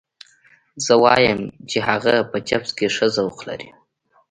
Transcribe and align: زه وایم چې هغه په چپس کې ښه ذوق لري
زه 0.85 0.93
وایم 1.03 1.39
چې 1.69 1.77
هغه 1.87 2.13
په 2.31 2.37
چپس 2.47 2.69
کې 2.77 2.87
ښه 2.95 3.07
ذوق 3.15 3.37
لري 3.49 3.69